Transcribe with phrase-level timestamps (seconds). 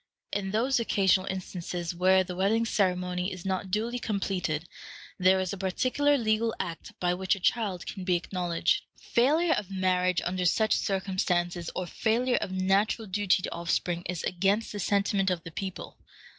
[0.33, 4.67] In those occasional instances where the wedding ceremony is not duly completed,
[5.19, 8.81] there is a particular legal act by which a child can be acknowledged.
[8.99, 14.71] Failure of marriage under such circumstances, or failure of natural duty to offspring, is against
[14.71, 15.99] the sentiment of the people.